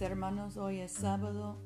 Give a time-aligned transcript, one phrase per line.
[0.00, 1.56] hermanos, hoy es sábado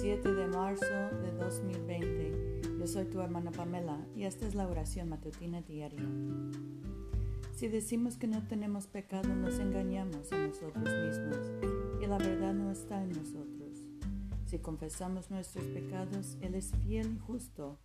[0.00, 2.78] 7 de marzo de 2020.
[2.78, 6.04] Yo soy tu hermana Pamela y esta es la oración matutina diaria.
[7.54, 11.50] Si decimos que no tenemos pecado, nos engañamos a nosotros mismos
[12.02, 13.78] y la verdad no está en nosotros.
[14.44, 17.78] Si confesamos nuestros pecados, Él es fiel y justo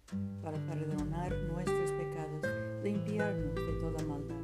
[0.43, 4.35] para perdonar nuestros pecados, limpiarnos de toda maldad.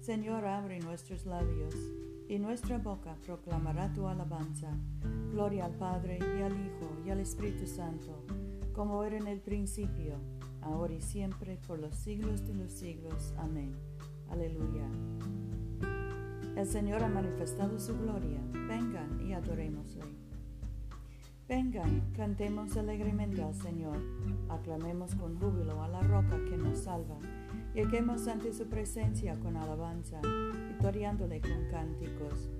[0.00, 1.74] Señor, abre nuestros labios
[2.30, 4.70] y nuestra boca proclamará tu alabanza.
[5.32, 8.24] Gloria al Padre y al Hijo y al Espíritu Santo,
[8.72, 10.14] como era en el principio,
[10.62, 13.34] ahora y siempre, por los siglos de los siglos.
[13.36, 13.74] Amén.
[14.30, 14.86] Aleluya.
[16.56, 18.40] El Señor ha manifestado su gloria.
[18.52, 20.04] Vengan y adorémosle.
[21.48, 23.96] Vengan, cantemos alegremente al Señor,
[24.48, 27.18] aclamemos con júbilo a la roca que nos salva.
[27.74, 30.20] Lleguemos ante su presencia con alabanza,
[30.68, 32.50] victoriándole con cánticos.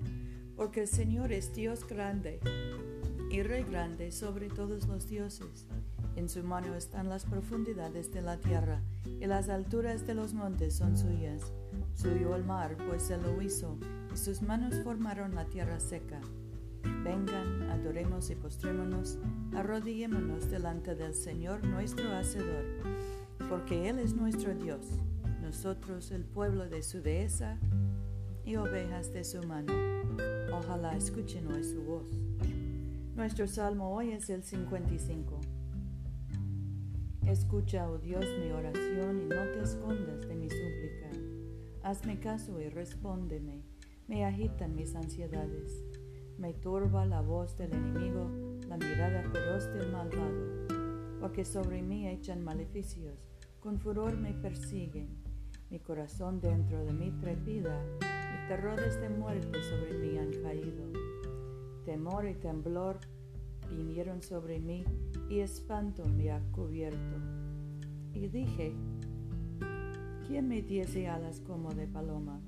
[0.55, 2.39] Porque el Señor es Dios grande
[3.29, 5.67] y Rey grande sobre todos los dioses.
[6.15, 8.81] En su mano están las profundidades de la tierra
[9.19, 11.51] y las alturas de los montes son suyas.
[11.93, 13.77] Suyo el mar, pues se lo hizo,
[14.13, 16.21] y sus manos formaron la tierra seca.
[17.03, 19.19] Vengan, adoremos y postrémonos,
[19.55, 23.20] arrodillémonos delante del Señor nuestro Hacedor
[23.51, 24.79] porque Él es nuestro Dios,
[25.41, 27.59] nosotros el pueblo de su dehesa
[28.45, 29.73] y ovejas de su mano.
[30.53, 32.07] Ojalá escuchen hoy su voz.
[33.13, 35.37] Nuestro salmo hoy es el 55.
[37.27, 41.09] Escucha, oh Dios, mi oración y no te escondas de mi súplica.
[41.83, 43.65] Hazme caso y respóndeme.
[44.07, 45.83] Me agitan mis ansiedades.
[46.37, 48.31] Me turba la voz del enemigo,
[48.69, 53.30] la mirada feroz del malvado, porque sobre mí echan maleficios
[53.61, 55.07] con furor me persiguen,
[55.69, 60.91] mi corazón dentro de mí trepida, y terrores de muerte sobre mí han caído.
[61.85, 62.97] Temor y temblor
[63.69, 64.83] vinieron sobre mí,
[65.29, 67.17] y espanto me ha cubierto.
[68.13, 68.73] Y dije,
[70.27, 72.41] ¿quién me diese alas como de paloma?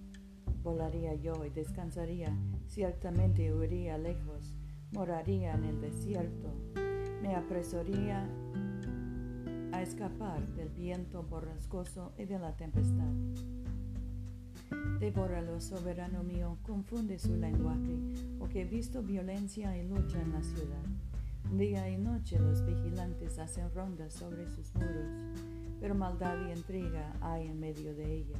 [0.63, 2.35] Volaría yo y descansaría,
[2.67, 4.55] ciertamente huiría lejos,
[4.91, 6.49] moraría en el desierto,
[7.21, 8.27] me apresaría
[9.73, 13.11] a escapar del viento borrascoso y de la tempestad.
[14.99, 17.97] Devóralo, soberano mío, confunde su lenguaje,
[18.37, 20.85] porque he visto violencia y lucha en la ciudad.
[21.57, 25.11] Día y noche los vigilantes hacen rondas sobre sus muros,
[25.81, 28.37] pero maldad y intriga hay en medio de ella.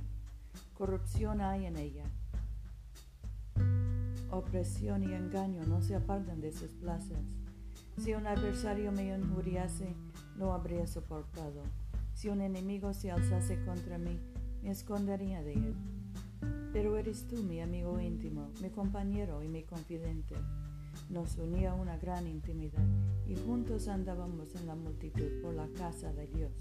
[0.75, 2.05] Corrupción hay en ella.
[4.29, 7.25] Opresión y engaño no se apartan de sus plazas.
[7.97, 9.95] Si un adversario me injuriase,
[10.37, 11.61] no habría soportado.
[12.13, 14.19] Si un enemigo se alzase contra mí,
[14.61, 15.75] me escondería de él.
[16.71, 20.35] Pero eres tú mi amigo íntimo, mi compañero y mi confidente.
[21.09, 22.85] Nos unía una gran intimidad
[23.27, 26.51] y juntos andábamos en la multitud por la casa de Dios.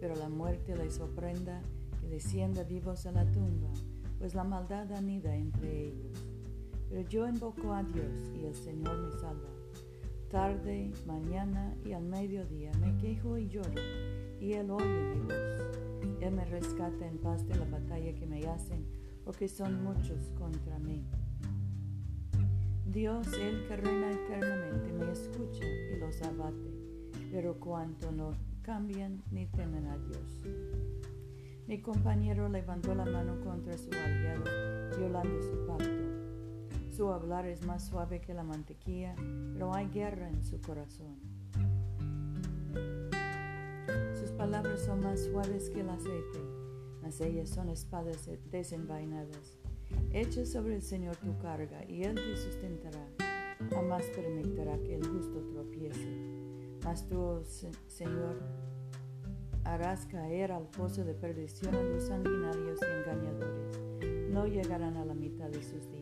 [0.00, 1.60] Pero la muerte les sorprenda
[2.00, 3.68] que descienda vivos a la tumba,
[4.18, 6.24] pues la maldad anida entre ellos.
[6.88, 9.61] Pero yo invoco a Dios y el Señor me salva
[10.32, 13.82] tarde, mañana y al mediodía me quejo y lloro,
[14.40, 16.22] y Él oye mi voz.
[16.22, 18.86] Él me rescata en paz de la batalla que me hacen,
[19.26, 21.04] porque son muchos contra mí.
[22.86, 26.72] Dios, el que reina eternamente, me escucha y los abate,
[27.30, 28.30] pero cuanto no
[28.62, 30.46] cambian ni temen a Dios.
[31.66, 34.44] Mi compañero levantó la mano contra su aliado,
[34.96, 36.11] violando su pacto.
[36.94, 39.14] Su hablar es más suave que la mantequilla,
[39.54, 41.16] pero hay guerra en su corazón.
[44.20, 46.40] Sus palabras son más suaves que el aceite,
[47.00, 49.58] mas ellas son espadas desenvainadas.
[50.12, 53.08] Echa sobre el Señor tu carga y Él te sustentará.
[53.70, 56.08] Jamás permitirá que el justo tropiece.
[56.84, 57.42] Mas tú, oh
[57.86, 58.38] Señor,
[59.64, 63.80] harás caer al pozo de perdición a los sanguinarios y engañadores.
[64.30, 66.01] No llegarán a la mitad de sus días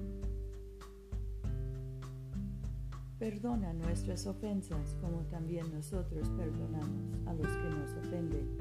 [3.21, 8.57] Perdona nuestras ofensas como también nosotros perdonamos a los que nos ofenden.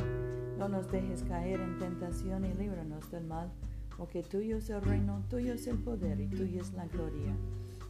[0.59, 3.51] No nos dejes caer en tentación y líbranos del mal,
[3.97, 7.35] porque tuyo es el reino, tuyo es el poder y tuya es la gloria,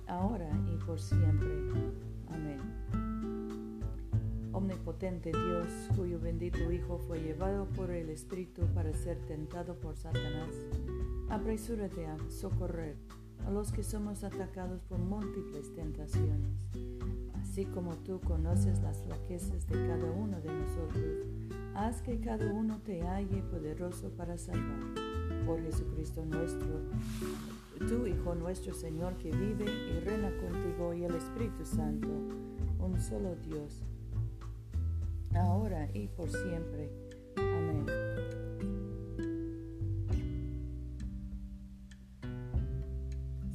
[0.06, 1.50] ahora y por siempre.
[2.28, 2.60] Amén.
[4.52, 10.54] Omnipotente Dios, cuyo bendito Hijo fue llevado por el Espíritu para ser tentado por Satanás,
[11.30, 12.94] apresúrate a socorrer
[13.46, 16.56] a los que somos atacados por múltiples tentaciones.
[17.40, 21.26] Así como tú conoces las flaquezas de cada uno de nosotros,
[21.74, 24.80] haz que cada uno te halle poderoso para salvar.
[25.46, 26.68] Por Jesucristo nuestro,
[27.88, 32.08] tu Hijo nuestro Señor que vive y reina contigo y el Espíritu Santo,
[32.78, 33.82] un solo Dios,
[35.34, 37.09] ahora y por siempre.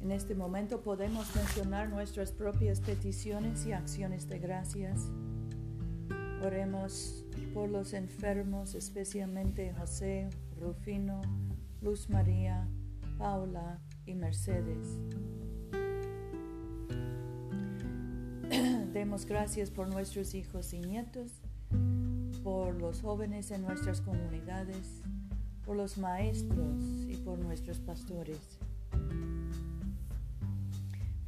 [0.00, 5.10] En este momento podemos mencionar nuestras propias peticiones y acciones de gracias.
[6.42, 11.20] Oremos por los enfermos, especialmente José, Rufino,
[11.82, 12.66] Luz María,
[13.18, 14.88] Paula y Mercedes.
[18.94, 21.42] Demos gracias por nuestros hijos y nietos,
[22.42, 25.02] por los jóvenes en nuestras comunidades,
[25.66, 28.59] por los maestros y por nuestros pastores.